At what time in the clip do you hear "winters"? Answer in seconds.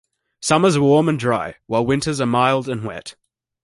1.85-2.19